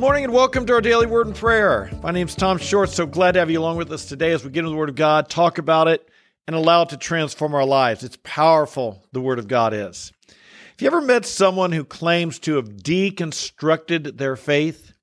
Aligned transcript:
morning 0.00 0.24
and 0.24 0.32
welcome 0.32 0.64
to 0.64 0.72
our 0.72 0.80
daily 0.80 1.04
word 1.04 1.26
and 1.26 1.36
prayer. 1.36 1.90
My 2.02 2.10
name 2.10 2.26
is 2.26 2.34
Tom 2.34 2.56
Short. 2.56 2.88
So 2.88 3.04
glad 3.04 3.32
to 3.32 3.40
have 3.40 3.50
you 3.50 3.60
along 3.60 3.76
with 3.76 3.92
us 3.92 4.06
today 4.06 4.32
as 4.32 4.42
we 4.42 4.50
get 4.50 4.60
into 4.60 4.70
the 4.70 4.76
Word 4.76 4.88
of 4.88 4.94
God, 4.94 5.28
talk 5.28 5.58
about 5.58 5.88
it, 5.88 6.08
and 6.46 6.56
allow 6.56 6.80
it 6.84 6.88
to 6.88 6.96
transform 6.96 7.54
our 7.54 7.66
lives. 7.66 8.02
It's 8.02 8.16
powerful, 8.22 9.04
the 9.12 9.20
Word 9.20 9.38
of 9.38 9.46
God 9.46 9.74
is. 9.74 10.10
Have 10.26 10.80
you 10.80 10.86
ever 10.86 11.02
met 11.02 11.26
someone 11.26 11.72
who 11.72 11.84
claims 11.84 12.38
to 12.38 12.56
have 12.56 12.78
deconstructed 12.78 14.16
their 14.16 14.36
faith? 14.36 14.94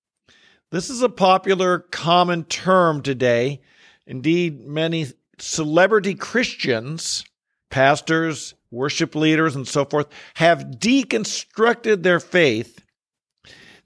This 0.71 0.89
is 0.89 1.03
a 1.03 1.09
popular, 1.09 1.77
common 1.77 2.45
term 2.45 3.03
today. 3.03 3.61
Indeed, 4.07 4.65
many 4.65 5.05
celebrity 5.37 6.15
Christians, 6.15 7.23
pastors, 7.69 8.55
worship 8.71 9.13
leaders, 9.13 9.55
and 9.55 9.67
so 9.67 9.85
forth, 9.85 10.07
have 10.33 10.79
deconstructed 10.79 12.01
their 12.01 12.19
faith 12.19 12.81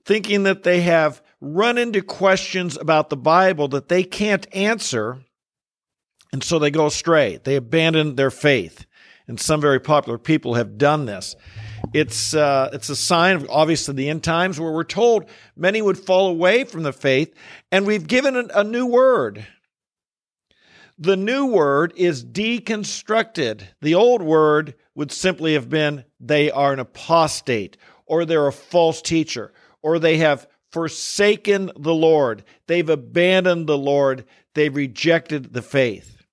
thinking 0.05 0.43
that 0.43 0.63
they 0.63 0.81
have 0.81 1.21
run 1.39 1.77
into 1.77 2.01
questions 2.01 2.77
about 2.77 3.09
the 3.09 3.17
Bible 3.17 3.67
that 3.69 3.89
they 3.89 4.03
can't 4.03 4.47
answer. 4.55 5.19
And 6.31 6.43
so 6.43 6.59
they 6.59 6.71
go 6.71 6.85
astray. 6.85 7.39
They 7.43 7.55
abandon 7.55 8.15
their 8.15 8.31
faith. 8.31 8.85
And 9.27 9.39
some 9.39 9.61
very 9.61 9.79
popular 9.79 10.17
people 10.17 10.55
have 10.55 10.77
done 10.77 11.05
this. 11.05 11.35
It's, 11.93 12.33
uh, 12.33 12.69
it's 12.73 12.89
a 12.89 12.95
sign 12.95 13.37
of 13.37 13.49
obviously 13.49 13.95
the 13.95 14.09
end 14.09 14.23
times 14.23 14.59
where 14.59 14.71
we're 14.71 14.83
told 14.83 15.29
many 15.55 15.81
would 15.81 15.97
fall 15.97 16.27
away 16.27 16.63
from 16.63 16.83
the 16.83 16.93
faith, 16.93 17.33
and 17.71 17.85
we've 17.85 18.07
given 18.07 18.35
a, 18.35 18.45
a 18.53 18.63
new 18.63 18.85
word. 18.85 19.45
The 20.97 21.17
new 21.17 21.47
word 21.47 21.93
is 21.95 22.23
deconstructed. 22.23 23.63
The 23.81 23.95
old 23.95 24.21
word 24.21 24.75
would 24.95 25.11
simply 25.11 25.53
have 25.53 25.69
been 25.69 26.05
they 26.19 26.51
are 26.51 26.73
an 26.73 26.79
apostate 26.79 27.77
or 28.05 28.25
they're 28.25 28.47
a 28.47 28.53
false 28.53 29.01
teacher 29.01 29.51
or 29.81 29.99
they 29.99 30.17
have 30.17 30.47
forsaken 30.71 31.71
the 31.77 31.93
Lord. 31.93 32.43
They've 32.67 32.89
abandoned 32.89 33.67
the 33.67 33.77
Lord. 33.77 34.25
They've 34.53 34.75
rejected 34.75 35.53
the 35.53 35.61
faith. 35.61 36.23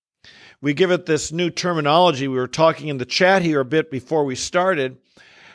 We 0.60 0.74
give 0.74 0.90
it 0.90 1.06
this 1.06 1.32
new 1.32 1.50
terminology. 1.50 2.28
We 2.28 2.36
were 2.36 2.48
talking 2.48 2.88
in 2.88 2.98
the 2.98 3.04
chat 3.04 3.42
here 3.42 3.60
a 3.60 3.64
bit 3.64 3.90
before 3.90 4.24
we 4.24 4.34
started 4.34 4.98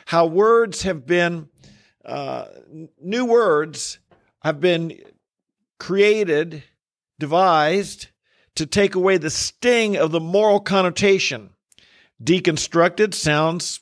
how 0.06 0.26
words 0.26 0.82
have 0.82 1.06
been, 1.06 1.48
uh, 2.04 2.46
new 3.00 3.24
words 3.24 3.98
have 4.42 4.60
been 4.60 5.00
created, 5.78 6.62
devised 7.18 8.08
to 8.56 8.66
take 8.66 8.94
away 8.94 9.16
the 9.16 9.30
sting 9.30 9.96
of 9.96 10.10
the 10.10 10.20
moral 10.20 10.60
connotation. 10.60 11.50
Deconstructed 12.22 13.14
sounds 13.14 13.80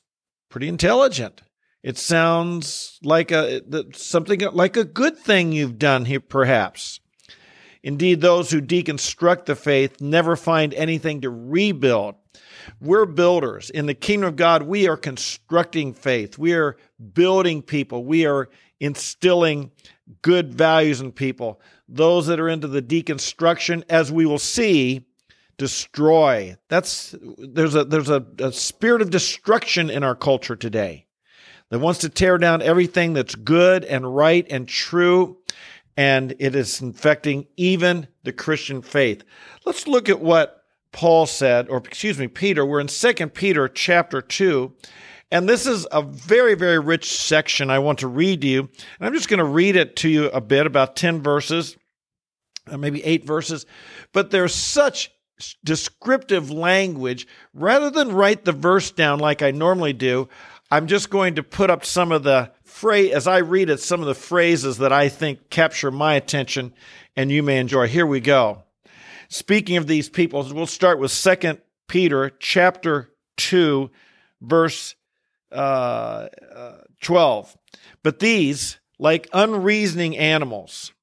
pretty 0.49 0.69
intelligent. 0.69 1.43
It 1.83 1.99
sounds 1.99 3.01
like 3.03 3.33
a 3.33 3.63
something 3.95 4.41
like 4.53 4.77
a 4.77 4.85
good 4.85 5.19
thing 5.19 5.53
you've 5.53 5.79
done 5.79 6.05
here, 6.05 6.21
perhaps. 6.21 7.01
Indeed, 7.83 8.21
those 8.21 8.51
who 8.51 8.61
deconstruct 8.61 9.47
the 9.47 9.57
faith 9.57 10.01
never 10.01 10.37
find 10.37 10.73
anything 10.75 11.23
to 11.23 11.31
rebuild. 11.31 12.15
We're 12.81 13.07
builders. 13.07 13.71
In 13.71 13.87
the 13.87 13.95
kingdom 13.95 14.29
of 14.29 14.37
God, 14.37 14.63
we 14.63 14.87
are 14.87 14.97
constructing 14.97 15.93
faith. 15.93 16.39
We 16.39 16.53
are 16.55 16.77
building 17.13 17.63
people. 17.63 18.05
We 18.05 18.27
are 18.27 18.49
instilling 18.79 19.73
good 20.23 20.55
values 20.55 21.01
in 21.01 21.11
people. 21.11 21.61
Those 21.89 22.29
that 22.29 22.39
are 22.39 22.49
into 22.49 22.69
the 22.69 22.83
deconstruction, 22.83 23.83
as 23.89 24.13
we 24.13 24.25
will 24.25 24.39
see, 24.39 25.05
destroy. 25.59 26.57
That's 26.69 27.17
there's 27.39 27.75
a 27.75 27.85
there's 27.85 28.11
a, 28.11 28.25
a 28.39 28.53
spirit 28.53 29.03
of 29.03 29.11
destruction 29.11 29.91
in 29.91 30.05
our 30.05 30.15
culture 30.15 30.55
today 30.55 31.07
that 31.73 31.79
wants 31.79 32.01
to 32.01 32.11
tear 32.11 32.37
down 32.37 32.61
everything 32.61 33.15
that's 33.15 33.35
good 33.35 33.83
and 33.83 34.15
right 34.15 34.47
and 34.51 34.69
true, 34.69 35.39
and 35.97 36.35
it 36.39 36.55
is 36.55 36.83
infecting 36.83 37.47
even 37.57 38.07
the 38.25 38.33
Christian 38.33 38.83
faith. 38.83 39.25
Let's 39.65 39.87
look 39.87 40.11
at 40.11 40.21
what 40.21 40.65
Paul 40.93 41.25
said, 41.25 41.71
or 41.71 41.79
excuse 41.79 42.19
me, 42.19 42.29
Peter. 42.29 42.67
We're 42.67 42.81
in 42.81 42.89
2 42.89 43.15
Peter 43.29 43.69
chapter 43.69 44.21
2. 44.21 44.71
And 45.31 45.49
this 45.49 45.67
is 45.67 45.87
a 45.91 46.03
very, 46.03 46.55
very 46.55 46.79
rich 46.79 47.11
section 47.11 47.71
I 47.71 47.79
want 47.79 48.01
to 48.01 48.07
read 48.07 48.43
to 48.43 48.49
you. 48.49 48.61
And 48.61 49.07
I'm 49.09 49.15
just 49.15 49.31
going 49.31 49.39
to 49.39 49.45
read 49.45 49.75
it 49.75 49.97
to 49.97 50.11
you 50.11 50.27
a 50.27 50.43
bit, 50.43 50.67
about 50.67 50.95
10 50.95 51.23
verses, 51.23 51.79
maybe 52.71 53.03
eight 53.03 53.25
verses. 53.25 53.65
But 54.13 54.31
there's 54.31 54.55
such 54.55 55.11
descriptive 55.65 56.51
language. 56.51 57.27
Rather 57.55 57.91
than 57.91 58.13
write 58.13 58.45
the 58.45 58.53
verse 58.53 58.91
down 58.91 59.19
like 59.19 59.41
I 59.41 59.51
normally 59.53 59.95
do, 59.95 60.29
I'm 60.73 60.87
just 60.87 61.11
going 61.11 61.35
to 61.35 61.43
put 61.43 61.69
up 61.69 61.85
some 61.85 62.13
of 62.13 62.23
the 62.23 62.51
phrase 62.65 63.13
as 63.13 63.27
I 63.27 63.41
read 63.41 63.69
it, 63.69 63.79
some 63.79 64.01
of 64.01 64.07
the 64.07 64.15
phrases 64.15 64.79
that 64.79 64.91
I 64.91 65.11
think 65.11 65.51
capture 65.51 65.91
my 65.91 66.15
attention 66.15 66.73
and 67.15 67.31
you 67.31 67.43
may 67.43 67.59
enjoy. 67.59 67.89
Here 67.89 68.07
we 68.07 68.21
go. 68.21 68.63
Speaking 69.29 69.77
of 69.77 69.87
these 69.87 70.09
people, 70.09 70.51
we'll 70.51 70.65
start 70.65 70.99
with 70.99 71.11
Second 71.11 71.61
Peter 71.89 72.31
chapter 72.39 73.11
2, 73.37 73.91
verse 74.41 74.95
uh, 75.53 76.29
uh, 76.55 76.79
12. 77.03 77.55
But 78.03 78.21
these, 78.21 78.81
like 78.99 79.29
unreasoning 79.35 80.17
animals, 80.17 80.95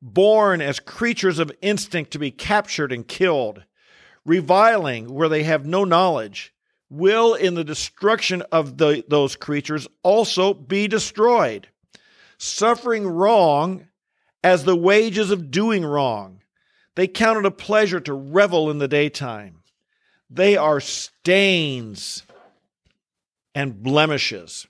born 0.00 0.62
as 0.62 0.80
creatures 0.80 1.38
of 1.38 1.52
instinct 1.60 2.12
to 2.12 2.18
be 2.18 2.30
captured 2.30 2.92
and 2.92 3.06
killed, 3.06 3.64
reviling 4.24 5.12
where 5.12 5.28
they 5.28 5.42
have 5.42 5.66
no 5.66 5.84
knowledge, 5.84 6.54
will 6.90 7.34
in 7.34 7.54
the 7.54 7.64
destruction 7.64 8.42
of 8.52 8.78
the, 8.78 9.04
those 9.08 9.36
creatures 9.36 9.86
also 10.02 10.54
be 10.54 10.88
destroyed, 10.88 11.68
suffering 12.38 13.06
wrong 13.06 13.88
as 14.42 14.64
the 14.64 14.76
wages 14.76 15.30
of 15.30 15.50
doing 15.50 15.84
wrong. 15.84 16.42
They 16.94 17.06
count 17.06 17.38
it 17.38 17.46
a 17.46 17.50
pleasure 17.50 18.00
to 18.00 18.12
revel 18.12 18.70
in 18.70 18.78
the 18.78 18.88
daytime. 18.88 19.62
They 20.30 20.56
are 20.56 20.80
stains 20.80 22.22
and 23.54 23.82
blemishes, 23.82 24.66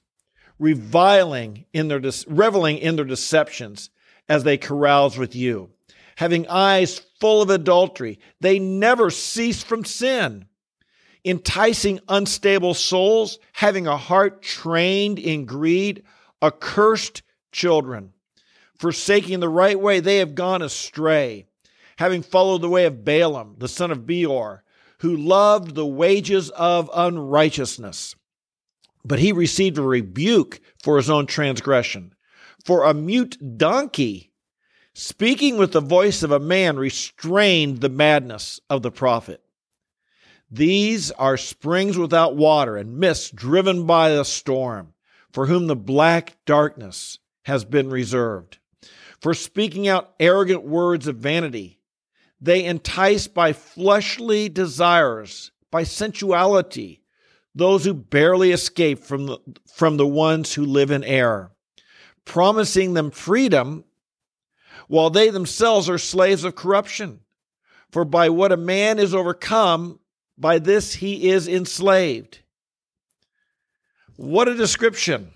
reviling 0.58 1.64
in 1.72 1.88
their 1.88 2.00
reveling 2.26 2.78
in 2.78 2.96
their 2.96 3.04
deceptions 3.04 3.90
as 4.28 4.44
they 4.44 4.56
carouse 4.56 5.16
with 5.16 5.34
you, 5.34 5.70
having 6.16 6.46
eyes 6.48 7.00
full 7.20 7.42
of 7.42 7.50
adultery. 7.50 8.18
They 8.40 8.58
never 8.58 9.10
cease 9.10 9.62
from 9.62 9.84
sin 9.84 10.46
enticing 11.28 12.00
unstable 12.08 12.72
souls, 12.72 13.38
having 13.52 13.86
a 13.86 13.98
heart 13.98 14.40
trained 14.40 15.18
in 15.18 15.44
greed, 15.44 16.02
accursed 16.40 17.22
children. 17.52 18.14
Forsaking 18.78 19.40
the 19.40 19.48
right 19.48 19.78
way, 19.78 20.00
they 20.00 20.18
have 20.18 20.34
gone 20.34 20.62
astray, 20.62 21.44
having 21.98 22.22
followed 22.22 22.62
the 22.62 22.68
way 22.70 22.86
of 22.86 23.04
Balaam, 23.04 23.56
the 23.58 23.68
son 23.68 23.90
of 23.90 24.06
Beor, 24.06 24.64
who 25.00 25.16
loved 25.16 25.74
the 25.74 25.86
wages 25.86 26.48
of 26.50 26.90
unrighteousness. 26.94 28.14
But 29.04 29.18
he 29.18 29.32
received 29.32 29.76
a 29.76 29.82
rebuke 29.82 30.60
for 30.82 30.96
his 30.96 31.10
own 31.10 31.26
transgression. 31.26 32.14
For 32.64 32.84
a 32.84 32.94
mute 32.94 33.58
donkey, 33.58 34.32
speaking 34.94 35.58
with 35.58 35.72
the 35.72 35.80
voice 35.80 36.22
of 36.22 36.32
a 36.32 36.40
man, 36.40 36.78
restrained 36.78 37.80
the 37.80 37.88
madness 37.90 38.60
of 38.70 38.82
the 38.82 38.90
prophet. 38.90 39.42
These 40.50 41.10
are 41.12 41.36
springs 41.36 41.98
without 41.98 42.36
water 42.36 42.76
and 42.76 42.98
mists 42.98 43.30
driven 43.30 43.86
by 43.86 44.10
the 44.10 44.24
storm, 44.24 44.94
for 45.30 45.46
whom 45.46 45.66
the 45.66 45.76
black 45.76 46.36
darkness 46.46 47.18
has 47.44 47.64
been 47.64 47.90
reserved. 47.90 48.58
For 49.20 49.34
speaking 49.34 49.88
out 49.88 50.14
arrogant 50.18 50.62
words 50.62 51.06
of 51.06 51.16
vanity, 51.16 51.80
they 52.40 52.64
entice 52.64 53.26
by 53.26 53.52
fleshly 53.52 54.48
desires, 54.48 55.50
by 55.70 55.82
sensuality, 55.82 57.02
those 57.54 57.84
who 57.84 57.94
barely 57.94 58.52
escape 58.52 59.00
from 59.00 59.26
the, 59.26 59.38
from 59.66 59.96
the 59.96 60.06
ones 60.06 60.54
who 60.54 60.64
live 60.64 60.90
in 60.90 61.02
error, 61.02 61.50
promising 62.24 62.94
them 62.94 63.10
freedom 63.10 63.84
while 64.86 65.10
they 65.10 65.30
themselves 65.30 65.88
are 65.88 65.98
slaves 65.98 66.44
of 66.44 66.54
corruption. 66.54 67.20
For 67.90 68.04
by 68.04 68.28
what 68.28 68.52
a 68.52 68.56
man 68.56 68.98
is 68.98 69.14
overcome, 69.14 69.98
by 70.38 70.58
this 70.58 70.94
he 70.94 71.30
is 71.30 71.48
enslaved. 71.48 72.38
What 74.16 74.48
a 74.48 74.54
description. 74.54 75.30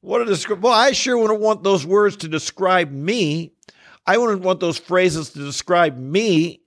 What 0.00 0.20
a 0.20 0.24
description. 0.24 0.62
Well, 0.62 0.72
I 0.72 0.92
sure 0.92 1.18
wouldn't 1.18 1.40
want 1.40 1.62
those 1.62 1.84
words 1.84 2.16
to 2.18 2.28
describe 2.28 2.90
me. 2.90 3.52
I 4.06 4.18
wouldn't 4.18 4.42
want 4.42 4.60
those 4.60 4.78
phrases 4.78 5.30
to 5.30 5.40
describe 5.40 5.98
me. 5.98 6.60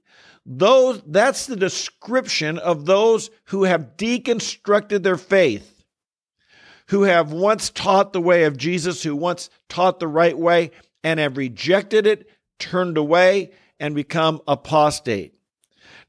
Those, 0.45 1.01
that's 1.05 1.45
the 1.45 1.55
description 1.55 2.57
of 2.57 2.85
those 2.85 3.29
who 3.45 3.63
have 3.63 3.97
deconstructed 3.97 5.03
their 5.03 5.17
faith, 5.17 5.83
who 6.87 7.03
have 7.03 7.31
once 7.31 7.69
taught 7.69 8.13
the 8.13 8.21
way 8.21 8.43
of 8.43 8.57
Jesus, 8.57 9.03
who 9.03 9.15
once 9.15 9.49
taught 9.69 9.99
the 9.99 10.07
right 10.07 10.37
way, 10.37 10.71
and 11.03 11.19
have 11.19 11.37
rejected 11.37 12.07
it, 12.07 12.27
turned 12.57 12.97
away, 12.97 13.51
and 13.79 13.95
become 13.95 14.41
apostate. 14.47 15.38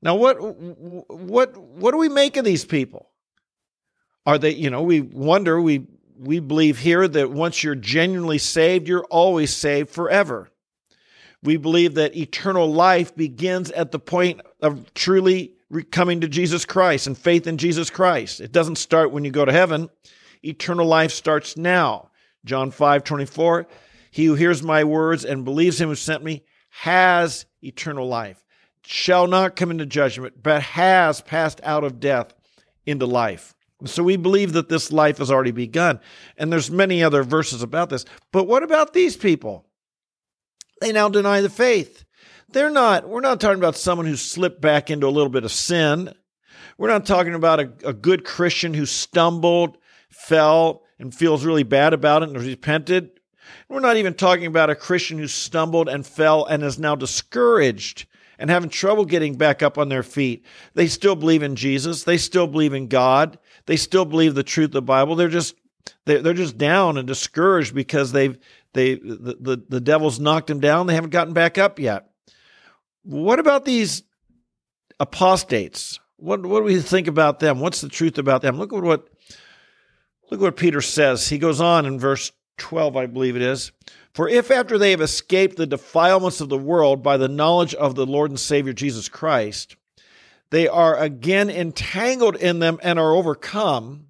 Now, 0.02 0.14
what 0.14 0.36
what 0.36 1.56
what 1.56 1.90
do 1.92 1.98
we 1.98 2.08
make 2.08 2.36
of 2.36 2.44
these 2.44 2.64
people? 2.64 3.10
Are 4.26 4.38
they, 4.38 4.54
you 4.54 4.70
know, 4.70 4.82
we 4.82 5.00
wonder, 5.00 5.60
we 5.60 5.86
we 6.18 6.40
believe 6.40 6.78
here 6.78 7.08
that 7.08 7.30
once 7.30 7.64
you're 7.64 7.74
genuinely 7.74 8.38
saved, 8.38 8.88
you're 8.88 9.04
always 9.04 9.54
saved 9.54 9.90
forever. 9.90 10.50
We 11.42 11.56
believe 11.56 11.94
that 11.94 12.16
eternal 12.16 12.70
life 12.70 13.16
begins 13.16 13.70
at 13.70 13.90
the 13.90 13.98
point 13.98 14.42
of 14.60 14.92
truly 14.92 15.54
coming 15.90 16.20
to 16.20 16.28
Jesus 16.28 16.66
Christ 16.66 17.06
and 17.06 17.16
faith 17.16 17.46
in 17.46 17.56
Jesus 17.56 17.88
Christ. 17.88 18.40
It 18.40 18.52
doesn't 18.52 18.76
start 18.76 19.12
when 19.12 19.24
you 19.24 19.30
go 19.30 19.44
to 19.44 19.52
heaven. 19.52 19.88
Eternal 20.42 20.86
life 20.86 21.12
starts 21.12 21.56
now. 21.56 22.10
John 22.44 22.70
5 22.70 23.04
24, 23.04 23.66
he 24.10 24.26
who 24.26 24.34
hears 24.34 24.62
my 24.62 24.84
words 24.84 25.24
and 25.24 25.44
believes 25.44 25.80
him 25.80 25.88
who 25.88 25.94
sent 25.94 26.24
me 26.24 26.44
has 26.70 27.46
eternal 27.62 28.06
life, 28.06 28.44
shall 28.82 29.26
not 29.26 29.56
come 29.56 29.70
into 29.70 29.86
judgment, 29.86 30.42
but 30.42 30.62
has 30.62 31.20
passed 31.20 31.60
out 31.62 31.84
of 31.84 32.00
death 32.00 32.34
into 32.86 33.06
life. 33.06 33.54
So 33.84 34.02
we 34.02 34.16
believe 34.16 34.52
that 34.52 34.68
this 34.68 34.92
life 34.92 35.18
has 35.18 35.30
already 35.30 35.52
begun. 35.52 36.00
And 36.36 36.52
there's 36.52 36.70
many 36.70 37.02
other 37.02 37.22
verses 37.22 37.62
about 37.62 37.88
this. 37.88 38.04
But 38.32 38.46
what 38.46 38.62
about 38.62 38.92
these 38.92 39.16
people? 39.16 39.66
They 40.80 40.92
now 40.92 41.08
deny 41.08 41.40
the 41.40 41.50
faith. 41.50 42.04
They're 42.52 42.70
not, 42.70 43.08
we're 43.08 43.20
not 43.20 43.40
talking 43.40 43.58
about 43.58 43.76
someone 43.76 44.06
who 44.06 44.16
slipped 44.16 44.60
back 44.60 44.90
into 44.90 45.06
a 45.06 45.08
little 45.08 45.30
bit 45.30 45.44
of 45.44 45.52
sin. 45.52 46.12
We're 46.78 46.88
not 46.88 47.06
talking 47.06 47.34
about 47.34 47.60
a, 47.60 47.72
a 47.84 47.92
good 47.92 48.24
Christian 48.24 48.74
who 48.74 48.86
stumbled, 48.86 49.78
fell, 50.10 50.82
and 50.98 51.14
feels 51.14 51.44
really 51.44 51.62
bad 51.62 51.92
about 51.92 52.22
it 52.22 52.30
and 52.30 52.38
repented. 52.38 53.10
We're 53.68 53.80
not 53.80 53.96
even 53.96 54.14
talking 54.14 54.46
about 54.46 54.70
a 54.70 54.74
Christian 54.74 55.18
who 55.18 55.28
stumbled 55.28 55.88
and 55.88 56.06
fell 56.06 56.44
and 56.44 56.62
is 56.62 56.78
now 56.78 56.96
discouraged 56.96 58.06
and 58.40 58.48
having 58.48 58.70
trouble 58.70 59.04
getting 59.04 59.36
back 59.36 59.62
up 59.62 59.76
on 59.76 59.90
their 59.90 60.02
feet. 60.02 60.44
They 60.74 60.88
still 60.88 61.14
believe 61.14 61.42
in 61.42 61.54
Jesus. 61.56 62.04
They 62.04 62.16
still 62.16 62.46
believe 62.46 62.72
in 62.72 62.88
God. 62.88 63.38
They 63.66 63.76
still 63.76 64.06
believe 64.06 64.34
the 64.34 64.42
truth 64.42 64.68
of 64.68 64.72
the 64.72 64.82
Bible. 64.82 65.14
They're 65.14 65.28
just 65.28 65.54
they're, 66.06 66.32
just 66.32 66.58
down 66.58 66.96
and 66.96 67.06
discouraged 67.06 67.74
because 67.74 68.12
they've 68.12 68.38
they 68.72 68.94
the, 68.94 69.36
the, 69.40 69.64
the 69.68 69.80
devil's 69.80 70.18
knocked 70.18 70.46
them 70.46 70.60
down. 70.60 70.86
They 70.86 70.94
haven't 70.94 71.10
gotten 71.10 71.34
back 71.34 71.58
up 71.58 71.78
yet. 71.78 72.10
What 73.02 73.38
about 73.38 73.64
these 73.64 74.02
apostates? 74.98 76.00
What 76.16 76.44
what 76.44 76.60
do 76.60 76.64
we 76.64 76.80
think 76.80 77.08
about 77.08 77.40
them? 77.40 77.60
What's 77.60 77.82
the 77.82 77.88
truth 77.88 78.16
about 78.16 78.40
them? 78.40 78.58
Look 78.58 78.72
at 78.72 78.82
what 78.82 79.08
look 80.30 80.40
what 80.40 80.56
Peter 80.56 80.80
says. 80.80 81.28
He 81.28 81.38
goes 81.38 81.60
on 81.60 81.84
in 81.84 81.98
verse 81.98 82.32
12, 82.56 82.96
I 82.96 83.06
believe 83.06 83.36
it 83.36 83.42
is. 83.42 83.72
For 84.12 84.28
if 84.28 84.50
after 84.50 84.76
they 84.76 84.90
have 84.90 85.00
escaped 85.00 85.56
the 85.56 85.66
defilements 85.66 86.40
of 86.40 86.48
the 86.48 86.58
world 86.58 87.02
by 87.02 87.16
the 87.16 87.28
knowledge 87.28 87.74
of 87.74 87.94
the 87.94 88.06
Lord 88.06 88.30
and 88.30 88.40
Savior 88.40 88.72
Jesus 88.72 89.08
Christ, 89.08 89.76
they 90.50 90.66
are 90.66 90.96
again 90.96 91.48
entangled 91.48 92.36
in 92.36 92.58
them 92.58 92.78
and 92.82 92.98
are 92.98 93.12
overcome, 93.12 94.06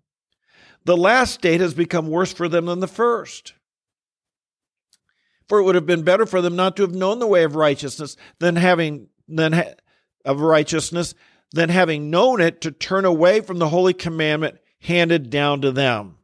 the 0.85 0.97
last 0.97 1.35
state 1.35 1.61
has 1.61 1.75
become 1.75 2.09
worse 2.09 2.33
for 2.33 2.49
them 2.49 2.67
than 2.67 2.81
the 2.81 2.89
first. 2.89 3.53
For 5.49 5.59
it 5.59 5.65
would 5.65 5.75
have 5.75 5.87
been 5.87 6.03
better 6.03 6.25
for 6.25 6.41
them 6.41 6.57
not 6.57 6.77
to 6.77 6.83
have 6.83 6.95
known 6.95 7.19
the 7.19 7.27
way 7.27 7.43
of 7.43 7.57
righteousness 7.57 8.17
than 8.39 8.57
having 8.57 9.09
than 9.29 9.53
ha- 9.53 9.75
of 10.25 10.41
righteousness 10.41 11.15
than 11.53 11.69
having 11.69 12.11
known 12.11 12.41
it 12.41 12.61
to 12.63 12.71
turn 12.71 13.05
away 13.05 13.41
from 13.41 13.59
the 13.59 13.69
holy 13.69 13.93
commandment 13.93 14.59
handed 14.81 15.29
down 15.29 15.61
to 15.61 15.73
them. 15.73 16.17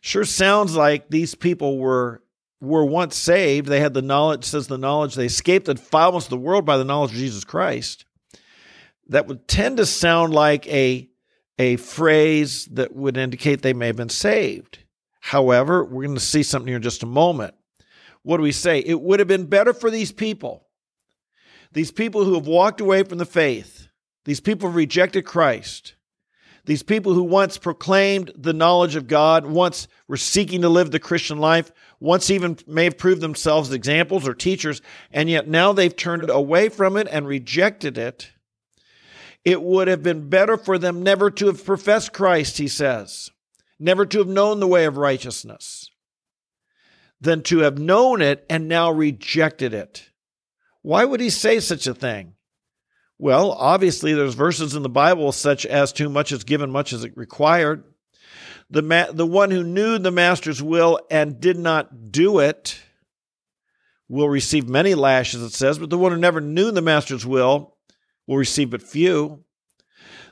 Sure 0.00 0.24
sounds 0.24 0.76
like 0.76 1.08
these 1.08 1.34
people 1.34 1.78
were 1.78 2.22
were 2.60 2.84
once 2.84 3.16
saved. 3.16 3.68
They 3.68 3.80
had 3.80 3.94
the 3.94 4.02
knowledge, 4.02 4.44
says 4.44 4.66
the 4.66 4.78
knowledge, 4.78 5.14
they 5.14 5.26
escaped 5.26 5.66
the 5.66 5.74
defilements 5.74 6.26
of 6.26 6.30
the 6.30 6.36
world 6.36 6.64
by 6.64 6.78
the 6.78 6.84
knowledge 6.84 7.12
of 7.12 7.18
Jesus 7.18 7.44
Christ. 7.44 8.04
That 9.08 9.26
would 9.26 9.46
tend 9.46 9.76
to 9.76 9.86
sound 9.86 10.34
like 10.34 10.66
a, 10.68 11.08
a 11.58 11.76
phrase 11.76 12.66
that 12.72 12.94
would 12.94 13.16
indicate 13.16 13.62
they 13.62 13.72
may 13.72 13.86
have 13.86 13.96
been 13.96 14.08
saved. 14.08 14.80
However, 15.20 15.84
we're 15.84 16.04
going 16.04 16.16
to 16.16 16.20
see 16.20 16.42
something 16.42 16.68
here 16.68 16.76
in 16.76 16.82
just 16.82 17.02
a 17.02 17.06
moment. 17.06 17.54
What 18.22 18.38
do 18.38 18.42
we 18.42 18.52
say? 18.52 18.80
It 18.80 19.00
would 19.00 19.20
have 19.20 19.28
been 19.28 19.46
better 19.46 19.72
for 19.72 19.90
these 19.90 20.10
people, 20.10 20.66
these 21.72 21.92
people 21.92 22.24
who 22.24 22.34
have 22.34 22.46
walked 22.46 22.80
away 22.80 23.02
from 23.04 23.18
the 23.18 23.26
faith, 23.26 23.88
these 24.24 24.40
people 24.40 24.70
who 24.70 24.76
rejected 24.76 25.24
Christ, 25.24 25.94
these 26.66 26.82
people 26.82 27.14
who 27.14 27.22
once 27.22 27.58
proclaimed 27.58 28.32
the 28.36 28.52
knowledge 28.52 28.96
of 28.96 29.06
God, 29.06 29.46
once 29.46 29.86
were 30.08 30.16
seeking 30.16 30.62
to 30.62 30.68
live 30.68 30.90
the 30.90 30.98
Christian 30.98 31.38
life, 31.38 31.72
once 32.00 32.28
even 32.28 32.58
may 32.66 32.84
have 32.84 32.98
proved 32.98 33.20
themselves 33.20 33.72
examples 33.72 34.26
or 34.26 34.34
teachers, 34.34 34.82
and 35.12 35.30
yet 35.30 35.48
now 35.48 35.72
they've 35.72 35.94
turned 35.94 36.28
away 36.28 36.68
from 36.68 36.96
it 36.96 37.06
and 37.10 37.26
rejected 37.26 37.96
it. 37.96 38.32
It 39.44 39.62
would 39.62 39.86
have 39.86 40.02
been 40.02 40.28
better 40.28 40.56
for 40.56 40.76
them 40.76 41.04
never 41.04 41.30
to 41.30 41.46
have 41.46 41.64
professed 41.64 42.12
Christ, 42.12 42.58
he 42.58 42.66
says, 42.66 43.30
never 43.78 44.04
to 44.04 44.18
have 44.18 44.28
known 44.28 44.58
the 44.58 44.66
way 44.66 44.86
of 44.86 44.96
righteousness, 44.96 45.88
than 47.20 47.42
to 47.44 47.60
have 47.60 47.78
known 47.78 48.20
it 48.20 48.44
and 48.50 48.68
now 48.68 48.90
rejected 48.90 49.72
it. 49.72 50.10
Why 50.82 51.04
would 51.04 51.20
he 51.20 51.30
say 51.30 51.60
such 51.60 51.86
a 51.86 51.94
thing? 51.94 52.34
Well, 53.18 53.52
obviously, 53.52 54.12
there's 54.12 54.34
verses 54.34 54.74
in 54.74 54.82
the 54.82 54.88
Bible 54.88 55.32
such 55.32 55.64
as 55.64 55.92
too 55.92 56.10
much 56.10 56.32
is 56.32 56.44
given, 56.44 56.70
much 56.70 56.92
is 56.92 57.06
required. 57.16 57.84
The, 58.68 58.82
ma- 58.82 59.10
the 59.10 59.26
one 59.26 59.50
who 59.50 59.62
knew 59.62 59.98
the 59.98 60.10
master's 60.10 60.62
will 60.62 61.00
and 61.10 61.40
did 61.40 61.58
not 61.58 62.12
do 62.12 62.40
it 62.40 62.80
will 64.08 64.28
receive 64.28 64.68
many 64.68 64.94
lashes, 64.94 65.42
it 65.42 65.52
says, 65.52 65.78
but 65.78 65.90
the 65.90 65.98
one 65.98 66.12
who 66.12 66.18
never 66.18 66.40
knew 66.40 66.70
the 66.70 66.82
master's 66.82 67.24
will 67.24 67.76
will 68.26 68.36
receive 68.36 68.70
but 68.70 68.82
few. 68.82 69.44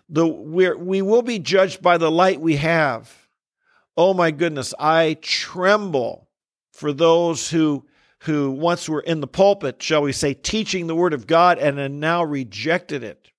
The, 0.08 0.26
we're, 0.26 0.76
we 0.76 1.00
will 1.00 1.22
be 1.22 1.38
judged 1.38 1.80
by 1.80 1.96
the 1.96 2.10
light 2.10 2.40
we 2.40 2.56
have. 2.56 3.28
Oh 3.96 4.12
my 4.12 4.30
goodness, 4.30 4.74
I 4.78 5.16
tremble 5.22 6.28
for 6.72 6.92
those 6.92 7.50
who 7.50 7.86
who 8.24 8.50
once 8.50 8.88
were 8.88 9.00
in 9.00 9.20
the 9.20 9.26
pulpit, 9.26 9.82
shall 9.82 10.00
we 10.00 10.12
say, 10.12 10.32
teaching 10.32 10.86
the 10.86 10.94
word 10.94 11.12
of 11.12 11.26
God 11.26 11.58
and 11.58 11.78
have 11.78 11.90
now 11.90 12.24
rejected 12.24 13.04
it. 13.04 13.30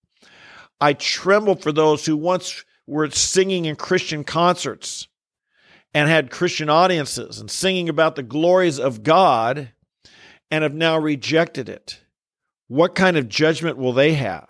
I 0.79 0.93
tremble 0.93 1.55
for 1.55 1.71
those 1.71 2.05
who 2.05 2.15
once 2.15 2.63
were 2.85 3.09
singing 3.09 3.65
in 3.65 3.77
Christian 3.77 4.23
concerts 4.23 5.07
and 5.95 6.07
had 6.07 6.29
Christian 6.29 6.69
audiences 6.69 7.39
and 7.39 7.49
singing 7.49 7.89
about 7.89 8.15
the 8.15 8.21
glories 8.21 8.79
of 8.79 9.01
God 9.01 9.71
and 10.51 10.63
have 10.63 10.75
now 10.75 10.99
rejected 10.99 11.67
it. 11.67 12.01
What 12.67 12.93
kind 12.93 13.17
of 13.17 13.27
judgment 13.27 13.77
will 13.77 13.93
they 13.93 14.13
have? 14.13 14.49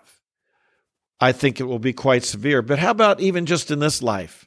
I 1.18 1.32
think 1.32 1.60
it 1.60 1.64
will 1.64 1.78
be 1.78 1.94
quite 1.94 2.24
severe. 2.24 2.60
But 2.60 2.78
how 2.78 2.90
about 2.90 3.20
even 3.20 3.46
just 3.46 3.70
in 3.70 3.78
this 3.78 4.02
life? 4.02 4.46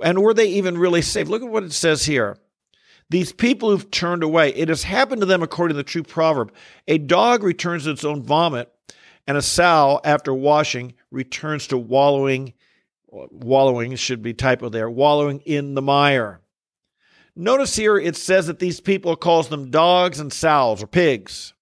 And 0.00 0.22
were 0.22 0.34
they 0.34 0.46
even 0.46 0.78
really 0.78 1.02
saved? 1.02 1.28
Look 1.28 1.42
at 1.42 1.50
what 1.50 1.64
it 1.64 1.72
says 1.72 2.04
here. 2.04 2.36
These 3.12 3.32
people 3.32 3.68
who've 3.68 3.90
turned 3.90 4.22
away, 4.22 4.54
it 4.54 4.70
has 4.70 4.84
happened 4.84 5.20
to 5.20 5.26
them 5.26 5.42
according 5.42 5.74
to 5.74 5.76
the 5.76 5.82
true 5.82 6.02
proverb. 6.02 6.50
A 6.88 6.96
dog 6.96 7.42
returns 7.42 7.84
to 7.84 7.90
its 7.90 8.06
own 8.06 8.22
vomit, 8.22 8.72
and 9.26 9.36
a 9.36 9.42
sow, 9.42 10.00
after 10.02 10.32
washing, 10.32 10.94
returns 11.10 11.66
to 11.66 11.76
wallowing. 11.76 12.54
Wallowing 13.08 13.96
should 13.96 14.22
be 14.22 14.32
typo 14.32 14.70
there, 14.70 14.88
wallowing 14.88 15.40
in 15.40 15.74
the 15.74 15.82
mire. 15.82 16.40
Notice 17.36 17.76
here 17.76 17.98
it 17.98 18.16
says 18.16 18.46
that 18.46 18.60
these 18.60 18.80
people 18.80 19.14
calls 19.14 19.50
them 19.50 19.70
dogs 19.70 20.18
and 20.18 20.32
sows 20.32 20.82
or 20.82 20.86
pigs. 20.86 21.52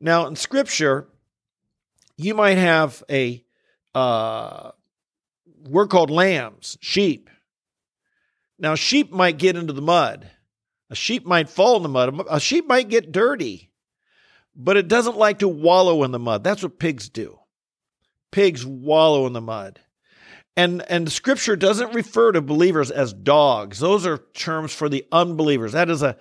Now 0.00 0.26
in 0.26 0.36
Scripture, 0.36 1.06
you 2.16 2.34
might 2.34 2.56
have 2.56 3.04
a 3.10 3.44
uh, 3.94 4.70
we're 5.68 5.86
called 5.86 6.10
lambs, 6.10 6.78
sheep. 6.80 7.28
Now, 8.58 8.74
sheep 8.74 9.10
might 9.10 9.38
get 9.38 9.56
into 9.56 9.72
the 9.72 9.82
mud. 9.82 10.30
A 10.90 10.94
sheep 10.94 11.26
might 11.26 11.48
fall 11.48 11.76
in 11.76 11.82
the 11.82 11.88
mud. 11.88 12.26
A 12.30 12.38
sheep 12.38 12.66
might 12.66 12.88
get 12.88 13.12
dirty, 13.12 13.70
but 14.54 14.76
it 14.76 14.88
doesn't 14.88 15.16
like 15.16 15.40
to 15.40 15.48
wallow 15.48 16.04
in 16.04 16.12
the 16.12 16.18
mud. 16.18 16.44
That's 16.44 16.62
what 16.62 16.78
pigs 16.78 17.08
do. 17.08 17.38
Pigs 18.30 18.64
wallow 18.64 19.26
in 19.26 19.32
the 19.32 19.40
mud. 19.40 19.80
And, 20.56 20.82
and 20.88 21.10
scripture 21.10 21.56
doesn't 21.56 21.94
refer 21.94 22.32
to 22.32 22.40
believers 22.40 22.90
as 22.90 23.12
dogs. 23.12 23.80
Those 23.80 24.06
are 24.06 24.18
terms 24.34 24.72
for 24.72 24.88
the 24.88 25.04
unbelievers. 25.10 25.72
That 25.72 25.90
is 25.90 26.02
a 26.02 26.16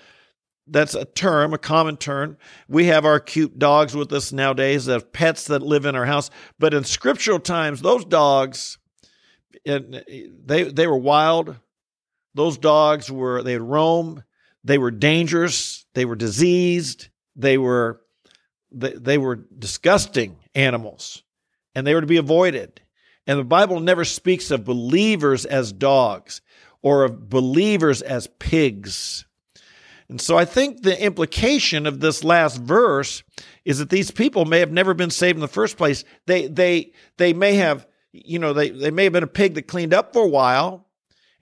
that's 0.65 0.95
a 0.95 1.03
term, 1.03 1.53
a 1.53 1.57
common 1.57 1.97
term. 1.97 2.37
We 2.69 2.85
have 2.85 3.03
our 3.03 3.19
cute 3.19 3.59
dogs 3.59 3.95
with 3.95 4.13
us 4.13 4.31
nowadays, 4.31 4.85
the 4.85 5.01
pets 5.01 5.47
that 5.47 5.61
live 5.61 5.85
in 5.85 5.95
our 5.95 6.05
house. 6.05 6.29
But 6.57 6.73
in 6.73 6.85
scriptural 6.85 7.39
times, 7.39 7.81
those 7.81 8.05
dogs, 8.05 8.77
they 9.65 10.63
they 10.63 10.87
were 10.87 10.97
wild. 10.97 11.57
Those 12.33 12.57
dogs 12.57 13.11
were, 13.11 13.43
they 13.43 13.53
had 13.53 13.61
roam, 13.61 14.23
they 14.63 14.77
were 14.77 14.91
dangerous, 14.91 15.85
they 15.93 16.05
were 16.05 16.15
diseased, 16.15 17.09
they 17.35 17.57
were, 17.57 18.01
they, 18.71 18.93
they 18.93 19.17
were 19.17 19.35
disgusting 19.35 20.37
animals, 20.55 21.23
and 21.75 21.85
they 21.85 21.93
were 21.93 22.01
to 22.01 22.07
be 22.07 22.17
avoided. 22.17 22.81
And 23.27 23.39
the 23.39 23.43
Bible 23.43 23.79
never 23.79 24.03
speaks 24.03 24.51
of 24.51 24.65
believers 24.65 25.45
as 25.45 25.71
dogs 25.71 26.41
or 26.81 27.03
of 27.03 27.29
believers 27.29 28.01
as 28.01 28.27
pigs. 28.39 29.25
And 30.09 30.19
so 30.19 30.37
I 30.37 30.45
think 30.45 30.81
the 30.81 31.01
implication 31.01 31.87
of 31.87 31.99
this 31.99 32.23
last 32.23 32.61
verse 32.61 33.23
is 33.63 33.79
that 33.79 33.89
these 33.89 34.11
people 34.11 34.45
may 34.45 34.59
have 34.59 34.71
never 34.71 34.93
been 34.93 35.09
saved 35.09 35.37
in 35.37 35.41
the 35.41 35.47
first 35.47 35.77
place. 35.77 36.03
They 36.25 36.47
they 36.47 36.91
they 37.17 37.33
may 37.33 37.55
have, 37.55 37.87
you 38.11 38.37
know, 38.37 38.53
they, 38.53 38.69
they 38.69 38.91
may 38.91 39.05
have 39.05 39.13
been 39.13 39.23
a 39.23 39.27
pig 39.27 39.53
that 39.55 39.67
cleaned 39.67 39.93
up 39.93 40.13
for 40.13 40.23
a 40.23 40.27
while, 40.27 40.82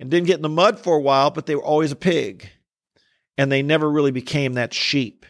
and 0.01 0.09
didn't 0.09 0.25
get 0.25 0.37
in 0.37 0.41
the 0.41 0.49
mud 0.49 0.79
for 0.79 0.97
a 0.97 1.01
while, 1.01 1.29
but 1.29 1.45
they 1.45 1.55
were 1.55 1.63
always 1.63 1.91
a 1.91 1.95
pig. 1.95 2.49
And 3.37 3.51
they 3.51 3.61
never 3.61 3.89
really 3.89 4.11
became 4.11 4.53
that 4.53 4.73
sheep. 4.73 5.27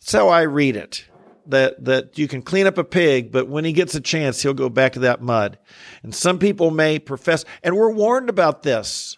That's 0.00 0.12
how 0.12 0.28
I 0.28 0.42
read 0.42 0.76
it. 0.76 1.06
That 1.46 1.84
that 1.84 2.18
you 2.18 2.28
can 2.28 2.42
clean 2.42 2.66
up 2.66 2.78
a 2.78 2.84
pig, 2.84 3.32
but 3.32 3.48
when 3.48 3.64
he 3.64 3.72
gets 3.72 3.94
a 3.94 4.00
chance, 4.00 4.42
he'll 4.42 4.54
go 4.54 4.68
back 4.68 4.92
to 4.92 5.00
that 5.00 5.22
mud. 5.22 5.58
And 6.02 6.14
some 6.14 6.38
people 6.38 6.70
may 6.70 6.98
profess, 6.98 7.44
and 7.64 7.76
we're 7.76 7.90
warned 7.92 8.28
about 8.28 8.62
this. 8.62 9.16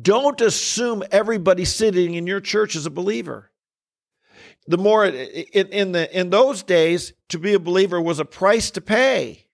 Don't 0.00 0.40
assume 0.40 1.02
everybody 1.10 1.64
sitting 1.64 2.14
in 2.14 2.28
your 2.28 2.40
church 2.40 2.76
is 2.76 2.86
a 2.86 2.90
believer. 2.90 3.50
The 4.68 4.78
more 4.78 5.04
in, 5.04 5.14
in 5.68 5.92
the 5.92 6.16
in 6.16 6.30
those 6.30 6.62
days, 6.62 7.12
to 7.30 7.38
be 7.40 7.54
a 7.54 7.58
believer 7.58 8.00
was 8.00 8.20
a 8.20 8.24
price 8.24 8.70
to 8.72 8.80
pay. 8.80 9.46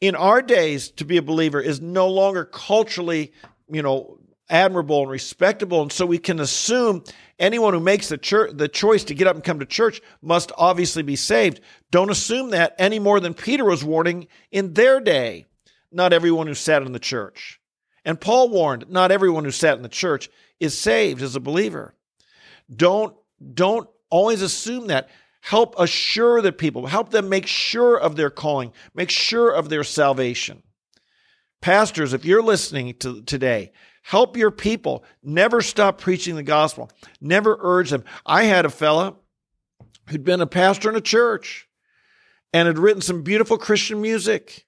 In 0.00 0.14
our 0.14 0.42
days, 0.42 0.90
to 0.92 1.04
be 1.04 1.16
a 1.16 1.22
believer 1.22 1.60
is 1.60 1.80
no 1.80 2.08
longer 2.08 2.44
culturally, 2.44 3.32
you 3.68 3.82
know, 3.82 4.18
admirable 4.50 5.02
and 5.02 5.10
respectable, 5.10 5.82
and 5.82 5.92
so 5.92 6.04
we 6.04 6.18
can 6.18 6.38
assume 6.40 7.02
anyone 7.38 7.72
who 7.72 7.80
makes 7.80 8.08
the 8.08 8.18
church 8.18 8.50
the 8.54 8.68
choice 8.68 9.04
to 9.04 9.14
get 9.14 9.26
up 9.26 9.34
and 9.34 9.44
come 9.44 9.58
to 9.58 9.66
church 9.66 10.00
must 10.20 10.52
obviously 10.58 11.02
be 11.02 11.16
saved. 11.16 11.60
Don't 11.90 12.10
assume 12.10 12.50
that 12.50 12.74
any 12.78 12.98
more 12.98 13.20
than 13.20 13.34
Peter 13.34 13.64
was 13.64 13.82
warning 13.82 14.26
in 14.50 14.74
their 14.74 15.00
day. 15.00 15.46
Not 15.90 16.12
everyone 16.12 16.46
who 16.46 16.54
sat 16.54 16.82
in 16.82 16.92
the 16.92 16.98
church. 16.98 17.60
And 18.04 18.20
Paul 18.20 18.50
warned, 18.50 18.90
not 18.90 19.10
everyone 19.10 19.44
who 19.44 19.50
sat 19.50 19.76
in 19.76 19.82
the 19.82 19.88
church 19.88 20.28
is 20.60 20.78
saved 20.78 21.22
as 21.22 21.36
a 21.36 21.40
believer. 21.40 21.94
Don't, 22.74 23.16
don't 23.54 23.88
always 24.10 24.42
assume 24.42 24.88
that. 24.88 25.08
Help 25.44 25.74
assure 25.78 26.40
the 26.40 26.52
people, 26.52 26.86
help 26.86 27.10
them 27.10 27.28
make 27.28 27.46
sure 27.46 27.98
of 27.98 28.16
their 28.16 28.30
calling, 28.30 28.72
make 28.94 29.10
sure 29.10 29.50
of 29.50 29.68
their 29.68 29.84
salvation. 29.84 30.62
Pastors, 31.60 32.14
if 32.14 32.24
you're 32.24 32.42
listening 32.42 32.94
to 33.00 33.20
today, 33.20 33.72
help 34.00 34.38
your 34.38 34.50
people. 34.50 35.04
Never 35.22 35.60
stop 35.60 36.00
preaching 36.00 36.36
the 36.36 36.42
gospel. 36.42 36.90
Never 37.20 37.58
urge 37.60 37.90
them. 37.90 38.04
I 38.24 38.44
had 38.44 38.64
a 38.64 38.70
fella 38.70 39.16
who'd 40.08 40.24
been 40.24 40.40
a 40.40 40.46
pastor 40.46 40.88
in 40.88 40.96
a 40.96 41.02
church 41.02 41.68
and 42.54 42.66
had 42.66 42.78
written 42.78 43.02
some 43.02 43.20
beautiful 43.20 43.58
Christian 43.58 44.00
music 44.00 44.64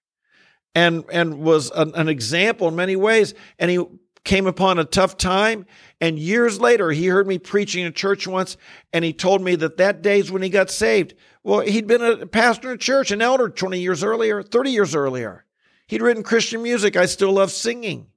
and 0.75 1.05
and 1.11 1.39
was 1.39 1.71
an, 1.71 1.95
an 1.95 2.11
example 2.11 2.69
in 2.69 2.77
many 2.77 2.97
ways. 2.97 3.33
And 3.59 3.71
he 3.71 3.83
came 4.27 4.47
upon 4.47 4.79
a 4.79 4.85
tough 4.85 5.17
time. 5.17 5.65
And 6.01 6.19
years 6.19 6.61
later, 6.61 6.91
he 6.91 7.07
heard 7.07 7.27
me 7.27 7.39
preaching 7.39 7.87
in 7.87 7.93
church 7.95 8.27
once, 8.27 8.59
and 8.93 9.03
he 9.03 9.15
told 9.15 9.41
me 9.41 9.55
that 9.57 9.79
that 9.79 10.03
day's 10.03 10.31
when 10.31 10.43
he 10.43 10.51
got 10.51 10.71
saved. 10.71 11.15
Well, 11.43 11.61
he'd 11.61 11.87
been 11.87 12.03
a 12.03 12.27
pastor 12.27 12.73
in 12.73 12.79
church, 12.79 13.11
an 13.11 13.23
elder 13.23 13.49
20 13.49 13.81
years 13.81 14.05
earlier, 14.05 14.43
30 14.43 14.71
years 14.71 14.95
earlier. 14.95 15.47
He'd 15.87 16.03
written 16.03 16.23
Christian 16.23 16.63
music. 16.63 16.97
I 16.97 17.07
still 17.07 17.33
love 17.33 17.51
singing. 17.51 18.09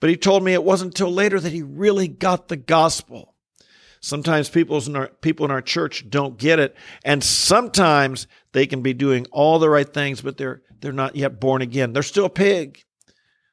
But 0.00 0.10
he 0.10 0.16
told 0.16 0.42
me 0.42 0.54
it 0.54 0.64
wasn't 0.64 0.94
until 0.94 1.12
later 1.12 1.38
that 1.38 1.52
he 1.52 1.62
really 1.62 2.08
got 2.08 2.48
the 2.48 2.56
gospel. 2.56 3.34
Sometimes 4.00 4.50
people 4.50 4.82
in 4.86 4.96
our, 4.96 5.08
people 5.08 5.44
in 5.44 5.50
our 5.50 5.62
church 5.62 6.08
don't 6.10 6.36
get 6.36 6.58
it. 6.58 6.76
And 7.04 7.22
sometimes 7.22 8.26
they 8.52 8.66
can 8.66 8.82
be 8.82 8.92
doing 8.92 9.26
all 9.30 9.58
the 9.58 9.70
right 9.70 9.90
things, 9.90 10.20
but 10.20 10.36
they're 10.36 10.62
they're 10.80 10.92
not 10.92 11.16
yet 11.16 11.40
born 11.40 11.62
again. 11.62 11.94
They're 11.94 12.02
still 12.02 12.26
a 12.26 12.30
pig. 12.30 12.84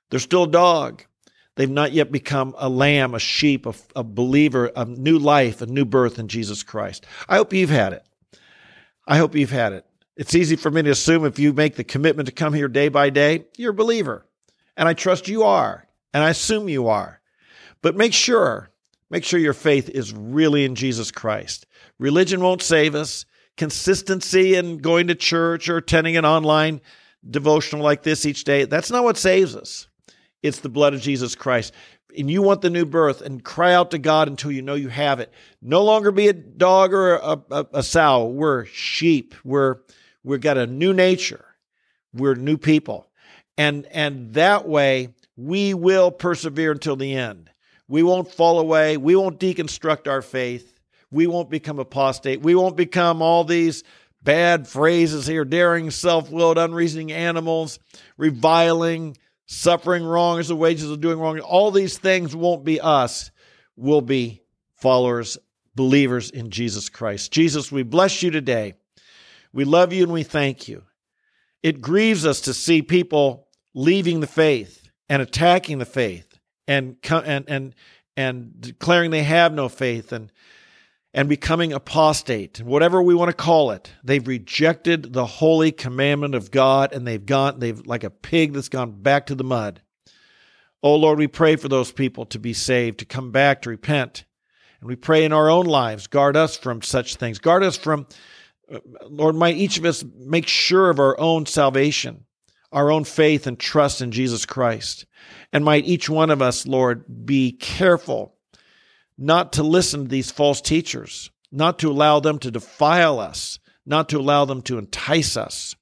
They're 0.10 0.20
still 0.20 0.44
a 0.44 0.52
dog. 0.52 1.06
They've 1.56 1.70
not 1.70 1.92
yet 1.92 2.12
become 2.12 2.56
a 2.58 2.70
lamb, 2.70 3.14
a 3.14 3.20
sheep, 3.20 3.66
a, 3.66 3.74
a 3.96 4.04
believer, 4.04 4.72
a 4.76 4.86
new 4.86 5.20
life, 5.20 5.62
a 5.62 5.66
new 5.66 5.86
birth 5.86 6.18
in 6.18 6.28
Jesus 6.28 6.64
Christ. 6.64 7.06
I 7.28 7.36
hope 7.36 7.54
you've 7.54 7.70
had 7.70 7.94
it. 7.94 8.06
I 9.08 9.18
hope 9.18 9.36
you've 9.36 9.52
had 9.52 9.74
it. 9.74 9.86
It's 10.16 10.36
easy 10.36 10.56
for 10.56 10.72
me 10.72 10.82
to 10.84 10.92
assume 10.92 11.26
if 11.26 11.40
you 11.40 11.54
make 11.54 11.76
the 11.76 11.84
commitment 11.84 12.28
to 12.28 12.34
come 12.34 12.54
here 12.54 12.68
day 12.68 12.90
by 12.90 13.10
day, 13.10 13.46
you're 13.58 13.72
a 13.72 13.74
believer. 13.74 14.26
And 14.78 14.88
I 14.88 14.94
trust 14.94 15.28
you 15.28 15.44
are. 15.44 15.88
And 16.14 16.24
I 16.24 16.30
assume 16.30 16.70
you 16.70 16.88
are. 16.88 17.22
But 17.82 17.96
make 17.96 18.14
sure, 18.14 18.70
make 19.10 19.24
sure 19.24 19.40
your 19.40 19.54
faith 19.54 19.90
is 19.90 20.14
really 20.14 20.66
in 20.66 20.76
Jesus 20.76 21.12
Christ. 21.12 21.66
Religion 22.00 22.42
won't 22.42 22.62
save 22.62 22.96
us. 22.96 23.26
Consistency 23.58 24.56
in 24.56 24.78
going 24.78 25.08
to 25.08 25.16
church 25.16 25.70
or 25.70 25.78
attending 25.78 26.18
an 26.18 26.26
online 26.26 26.82
devotional 27.30 27.84
like 27.84 28.04
this 28.04 28.26
each 28.26 28.44
day. 28.44 28.66
That's 28.66 28.92
not 28.92 29.04
what 29.04 29.18
saves 29.18 29.56
us. 29.56 29.88
It's 30.44 30.60
the 30.60 30.70
blood 30.70 30.94
of 30.94 31.02
Jesus 31.02 31.36
Christ. 31.36 31.74
And 32.18 32.30
you 32.30 32.42
want 32.42 32.62
the 32.62 32.70
new 32.70 32.86
birth 32.86 33.22
and 33.22 33.44
cry 33.44 33.74
out 33.74 33.92
to 33.92 33.98
God 33.98 34.28
until 34.28 34.52
you 34.52 34.62
know 34.62 34.74
you 34.74 34.90
have 34.90 35.20
it. 35.20 35.32
No 35.62 35.84
longer 35.84 36.12
be 36.12 36.28
a 36.28 36.34
dog 36.34 36.94
or 36.94 37.16
a, 37.16 37.40
a, 37.52 37.68
a 37.76 37.84
sow. 37.84 38.28
We're 38.28 38.66
sheep. 38.66 39.36
We're 39.44 39.78
we've 40.24 40.42
got 40.42 40.58
a 40.58 40.68
new 40.68 40.94
nature. 40.94 41.46
We're 42.14 42.36
new 42.36 42.58
people. 42.58 43.08
And 43.58 43.86
and 43.88 44.34
that 44.34 44.68
way 44.68 45.14
we 45.38 45.74
will 45.74 46.12
persevere 46.12 46.72
until 46.72 46.96
the 46.96 47.16
end. 47.16 47.50
We 47.88 48.04
won't 48.04 48.32
fall 48.32 48.60
away. 48.60 48.98
We 48.98 49.16
won't 49.16 49.40
deconstruct 49.40 50.10
our 50.10 50.22
faith. 50.22 50.80
We 51.12 51.28
won't 51.28 51.50
become 51.50 51.80
apostate. 51.80 52.42
We 52.42 52.56
won't 52.56 52.78
become 52.78 53.22
all 53.22 53.44
these 53.44 53.84
bad 54.24 54.68
phrases 54.68 55.28
here 55.28 55.46
daring, 55.46 55.92
self 55.92 56.30
willed, 56.30 56.58
unreasoning 56.58 57.12
animals, 57.12 57.80
reviling, 58.18 59.18
suffering 59.52 60.04
wrong 60.04 60.40
is 60.40 60.48
the 60.48 60.56
wages 60.56 60.90
of 60.90 61.02
doing 61.02 61.20
wrong. 61.20 61.38
All 61.42 61.72
these 61.72 61.98
things 61.98 62.34
won't 62.34 62.64
be 62.64 62.80
us. 62.80 63.32
We'll 63.76 64.02
be 64.02 64.44
followers, 64.76 65.38
believers 65.76 66.30
in 66.32 66.50
Jesus 66.52 66.88
Christ. 66.88 67.34
Jesus, 67.34 67.70
we 67.70 67.84
bless 67.84 68.24
you 68.24 68.32
today. 68.32 68.76
We 69.52 69.66
love 69.66 69.92
you 69.92 70.04
and 70.04 70.14
we 70.14 70.24
thank 70.24 70.70
you. 70.70 70.84
It 71.62 71.82
grieves 71.82 72.26
us 72.26 72.42
to 72.42 72.54
see 72.54 72.82
people 72.82 73.50
leaving 73.74 74.22
the 74.22 74.28
faith 74.28 74.90
and 75.10 75.22
attacking 75.22 75.80
the 75.80 75.86
faith 75.86 76.40
and 76.68 76.96
and 77.12 77.46
and 77.50 77.76
and 78.16 78.54
declaring 78.62 79.12
they 79.12 79.24
have 79.24 79.54
no 79.54 79.68
faith 79.68 80.14
and 80.14 80.32
and 81.14 81.28
becoming 81.28 81.74
apostate, 81.74 82.62
whatever 82.62 83.02
we 83.02 83.14
want 83.14 83.30
to 83.30 83.36
call 83.36 83.72
it. 83.72 83.92
They've 84.04 84.26
rejected 84.26 85.14
the 85.14 85.26
holy 85.26 85.72
commandment 85.72 86.36
of 86.36 86.52
God 86.52 86.94
and 86.94 87.06
they've 87.06 87.26
gone, 87.26 87.60
they've 87.60 87.86
like 87.86 88.04
a 88.04 88.10
pig 88.10 88.54
that's 88.54 88.70
gone 88.70 89.02
back 89.02 89.26
to 89.26 89.36
the 89.36 89.44
mud. 89.44 89.82
Oh 90.82 90.96
Lord, 90.96 91.20
we 91.20 91.28
pray 91.28 91.58
for 91.58 91.68
those 91.68 91.92
people 91.92 92.26
to 92.28 92.40
be 92.40 92.54
saved, 92.54 93.00
to 93.00 93.06
come 93.06 93.32
back, 93.32 93.62
to 93.62 93.70
repent. 93.70 94.26
And 94.80 94.88
we 94.88 94.96
pray 94.96 95.26
in 95.26 95.34
our 95.34 95.50
own 95.50 95.66
lives, 95.66 96.08
guard 96.08 96.36
us 96.36 96.58
from 96.58 96.82
such 96.82 97.18
things. 97.18 97.40
Guard 97.40 97.62
us 97.62 97.78
from, 97.78 98.08
uh, 98.74 98.80
Lord, 99.08 99.36
might 99.36 99.58
each 99.58 99.78
of 99.78 99.86
us 99.86 100.04
make 100.18 100.48
sure 100.48 100.90
of 100.90 101.00
our 101.00 101.20
own 101.20 101.46
salvation, 101.46 102.26
our 102.72 102.90
own 102.90 103.04
faith 103.04 103.46
and 103.46 103.60
trust 103.60 104.02
in 104.02 104.12
Jesus 104.12 104.46
Christ. 104.46 105.06
And 105.54 105.64
might 105.64 105.86
each 105.86 106.10
one 106.10 106.32
of 106.32 106.42
us, 106.42 106.66
Lord, 106.66 107.26
be 107.26 107.52
careful 107.52 108.34
not 109.22 109.54
to 109.54 109.62
listen 109.62 110.04
to 110.04 110.08
these 110.08 110.32
false 110.32 110.62
teachers, 110.62 111.30
not 111.52 111.78
to 111.78 111.92
allow 111.92 112.20
them 112.20 112.40
to 112.40 112.50
defile 112.50 113.20
us, 113.20 113.60
not 113.86 114.10
to 114.10 114.18
allow 114.18 114.46
them 114.46 114.64
to 114.64 114.80
entice 114.80 115.38
us. 115.38 115.76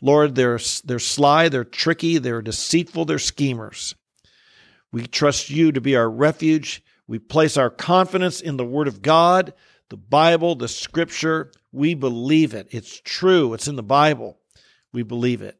Lord, 0.00 0.34
they're, 0.34 0.58
they're 0.84 0.98
sly, 0.98 1.48
they're 1.48 1.64
tricky, 1.64 2.18
they're 2.18 2.42
deceitful, 2.42 3.04
they're 3.04 3.20
schemers. 3.20 3.94
We 4.90 5.06
trust 5.06 5.48
you 5.48 5.70
to 5.70 5.80
be 5.80 5.94
our 5.94 6.10
refuge. 6.10 6.82
We 7.06 7.20
place 7.20 7.56
our 7.56 7.70
confidence 7.70 8.40
in 8.40 8.56
the 8.56 8.64
Word 8.64 8.88
of 8.88 9.00
God, 9.00 9.54
the 9.88 9.96
Bible, 9.96 10.56
the 10.56 10.66
Scripture. 10.66 11.52
We 11.70 11.94
believe 11.94 12.52
it. 12.52 12.66
It's 12.72 13.00
true. 13.00 13.54
It's 13.54 13.68
in 13.68 13.76
the 13.76 13.82
Bible. 13.84 14.38
We 14.92 15.04
believe 15.04 15.40
it. 15.40 15.56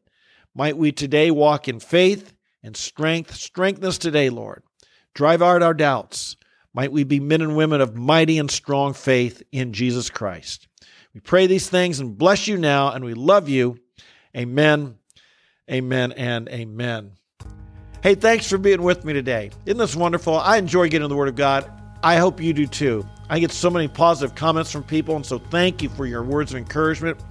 Might 0.53 0.77
we 0.77 0.91
today 0.91 1.31
walk 1.31 1.69
in 1.69 1.79
faith 1.79 2.33
and 2.61 2.75
strength. 2.75 3.33
Strengthen 3.33 3.85
us 3.85 3.97
today, 3.97 4.29
Lord. 4.29 4.63
Drive 5.13 5.41
out 5.41 5.63
our 5.63 5.73
doubts. 5.73 6.35
Might 6.73 6.91
we 6.91 7.03
be 7.03 7.19
men 7.19 7.41
and 7.41 7.55
women 7.55 7.81
of 7.81 7.95
mighty 7.95 8.39
and 8.39 8.49
strong 8.49 8.93
faith 8.93 9.43
in 9.51 9.73
Jesus 9.73 10.09
Christ. 10.09 10.67
We 11.13 11.19
pray 11.19 11.45
these 11.45 11.69
things 11.69 11.99
and 11.99 12.17
bless 12.17 12.47
you 12.47 12.57
now, 12.57 12.91
and 12.91 13.05
we 13.05 13.13
love 13.13 13.47
you. 13.47 13.77
Amen, 14.35 14.97
amen, 15.69 16.13
and 16.13 16.49
amen. 16.49 17.11
Hey, 18.01 18.15
thanks 18.15 18.49
for 18.49 18.57
being 18.57 18.81
with 18.81 19.05
me 19.05 19.13
today. 19.13 19.51
Isn't 19.67 19.77
this 19.77 19.95
wonderful? 19.95 20.37
I 20.37 20.57
enjoy 20.57 20.89
getting 20.89 21.07
the 21.07 21.15
Word 21.15 21.29
of 21.29 21.35
God. 21.35 21.71
I 22.01 22.17
hope 22.17 22.41
you 22.41 22.51
do 22.51 22.65
too. 22.65 23.05
I 23.29 23.39
get 23.39 23.51
so 23.51 23.69
many 23.69 23.87
positive 23.87 24.35
comments 24.35 24.71
from 24.71 24.83
people, 24.83 25.15
and 25.15 25.25
so 25.25 25.37
thank 25.37 25.83
you 25.83 25.89
for 25.89 26.07
your 26.07 26.23
words 26.23 26.51
of 26.51 26.57
encouragement. 26.57 27.23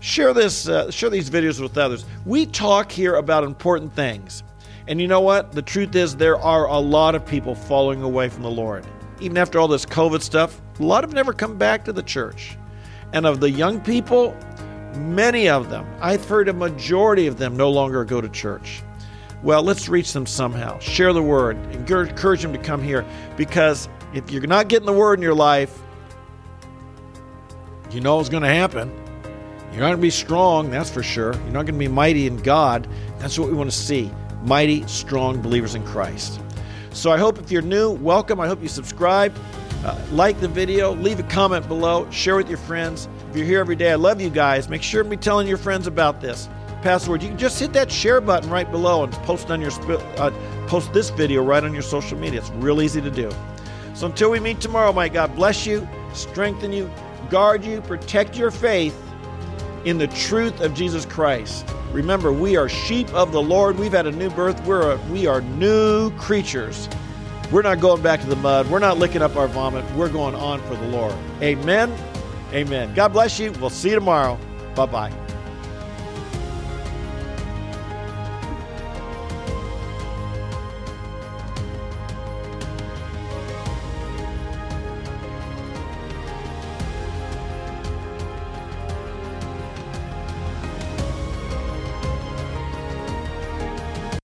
Share 0.00 0.32
this, 0.32 0.68
uh, 0.68 0.90
share 0.92 1.10
these 1.10 1.28
videos 1.28 1.60
with 1.60 1.76
others. 1.76 2.06
We 2.24 2.46
talk 2.46 2.92
here 2.92 3.16
about 3.16 3.42
important 3.42 3.92
things. 3.94 4.44
And 4.88 5.02
you 5.02 5.06
know 5.06 5.20
what? 5.20 5.52
The 5.52 5.60
truth 5.60 5.94
is, 5.94 6.16
there 6.16 6.38
are 6.38 6.66
a 6.66 6.78
lot 6.78 7.14
of 7.14 7.24
people 7.26 7.54
falling 7.54 8.02
away 8.02 8.30
from 8.30 8.42
the 8.42 8.50
Lord. 8.50 8.86
Even 9.20 9.36
after 9.36 9.60
all 9.60 9.68
this 9.68 9.84
COVID 9.84 10.22
stuff, 10.22 10.62
a 10.80 10.82
lot 10.82 11.04
of 11.04 11.10
them 11.10 11.16
never 11.16 11.34
come 11.34 11.58
back 11.58 11.84
to 11.84 11.92
the 11.92 12.02
church. 12.02 12.56
And 13.12 13.26
of 13.26 13.38
the 13.38 13.50
young 13.50 13.82
people, 13.82 14.34
many 14.96 15.46
of 15.46 15.68
them, 15.68 15.86
I've 16.00 16.24
heard 16.24 16.48
a 16.48 16.54
majority 16.54 17.26
of 17.26 17.36
them 17.36 17.54
no 17.54 17.70
longer 17.70 18.02
go 18.06 18.22
to 18.22 18.30
church. 18.30 18.82
Well, 19.42 19.62
let's 19.62 19.90
reach 19.90 20.14
them 20.14 20.24
somehow. 20.24 20.78
Share 20.78 21.12
the 21.12 21.22
word. 21.22 21.58
Encourage 21.74 22.40
them 22.40 22.54
to 22.54 22.58
come 22.58 22.82
here 22.82 23.04
because 23.36 23.90
if 24.14 24.30
you're 24.30 24.46
not 24.46 24.68
getting 24.68 24.86
the 24.86 24.92
word 24.92 25.18
in 25.18 25.22
your 25.22 25.34
life, 25.34 25.78
you 27.90 28.00
know 28.00 28.16
what's 28.16 28.30
going 28.30 28.42
to 28.42 28.48
happen. 28.48 28.88
You're 29.70 29.82
not 29.82 29.88
going 29.88 29.96
to 29.96 30.02
be 30.02 30.10
strong, 30.10 30.70
that's 30.70 30.90
for 30.90 31.02
sure. 31.02 31.34
You're 31.34 31.52
not 31.52 31.66
going 31.66 31.66
to 31.66 31.72
be 31.74 31.88
mighty 31.88 32.26
in 32.26 32.38
God. 32.38 32.88
That's 33.18 33.38
what 33.38 33.48
we 33.48 33.54
want 33.54 33.70
to 33.70 33.76
see 33.76 34.10
mighty, 34.42 34.86
strong 34.86 35.40
believers 35.40 35.74
in 35.74 35.84
Christ. 35.84 36.40
So 36.90 37.12
I 37.12 37.18
hope 37.18 37.38
if 37.38 37.50
you're 37.50 37.62
new, 37.62 37.90
welcome. 37.90 38.40
I 38.40 38.46
hope 38.46 38.62
you 38.62 38.68
subscribe, 38.68 39.34
uh, 39.84 39.98
like 40.12 40.40
the 40.40 40.48
video, 40.48 40.94
leave 40.94 41.20
a 41.20 41.24
comment 41.24 41.68
below, 41.68 42.10
share 42.10 42.36
with 42.36 42.48
your 42.48 42.58
friends. 42.58 43.08
If 43.30 43.36
you're 43.36 43.46
here 43.46 43.60
every 43.60 43.76
day, 43.76 43.92
I 43.92 43.96
love 43.96 44.20
you 44.20 44.30
guys. 44.30 44.68
Make 44.68 44.82
sure 44.82 45.02
to 45.02 45.08
be 45.08 45.16
telling 45.16 45.46
your 45.46 45.58
friends 45.58 45.86
about 45.86 46.20
this 46.20 46.48
password. 46.82 47.22
You 47.22 47.28
can 47.28 47.38
just 47.38 47.58
hit 47.58 47.72
that 47.72 47.90
share 47.90 48.20
button 48.20 48.50
right 48.50 48.70
below 48.70 49.04
and 49.04 49.12
post 49.12 49.50
on 49.50 49.60
your 49.60 49.70
uh, 50.18 50.30
post 50.66 50.92
this 50.92 51.10
video 51.10 51.42
right 51.42 51.62
on 51.62 51.72
your 51.72 51.82
social 51.82 52.18
media. 52.18 52.40
It's 52.40 52.50
real 52.50 52.80
easy 52.80 53.00
to 53.00 53.10
do. 53.10 53.30
So 53.94 54.06
until 54.06 54.30
we 54.30 54.40
meet 54.40 54.60
tomorrow, 54.60 54.92
my 54.92 55.08
God 55.08 55.34
bless 55.34 55.66
you, 55.66 55.86
strengthen 56.12 56.72
you, 56.72 56.90
guard 57.30 57.64
you, 57.64 57.80
protect 57.80 58.36
your 58.36 58.50
faith 58.50 58.96
in 59.84 59.98
the 59.98 60.08
truth 60.08 60.60
of 60.60 60.74
Jesus 60.74 61.06
Christ. 61.06 61.66
Remember, 61.92 62.32
we 62.32 62.56
are 62.56 62.68
sheep 62.68 63.12
of 63.14 63.32
the 63.32 63.42
Lord. 63.42 63.78
We've 63.78 63.92
had 63.92 64.06
a 64.06 64.12
new 64.12 64.30
birth. 64.30 64.62
We're 64.66 64.92
a, 64.92 64.96
we 65.10 65.26
are 65.26 65.40
new 65.40 66.10
creatures. 66.12 66.88
We're 67.50 67.62
not 67.62 67.80
going 67.80 68.02
back 68.02 68.20
to 68.20 68.26
the 68.26 68.36
mud. 68.36 68.70
We're 68.70 68.78
not 68.78 68.98
licking 68.98 69.22
up 69.22 69.36
our 69.36 69.48
vomit. 69.48 69.84
We're 69.94 70.10
going 70.10 70.34
on 70.34 70.60
for 70.62 70.76
the 70.76 70.86
Lord. 70.88 71.14
Amen. 71.40 71.94
Amen. 72.52 72.94
God 72.94 73.08
bless 73.08 73.38
you. 73.38 73.52
We'll 73.52 73.70
see 73.70 73.90
you 73.90 73.94
tomorrow. 73.94 74.38
Bye 74.74 74.86
bye. 74.86 75.27